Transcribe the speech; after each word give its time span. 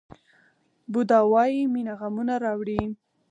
بودا 0.91 1.19
وایي 1.31 1.61
مینه 1.73 1.93
غمونه 1.99 2.35
راوړي. 2.43 2.81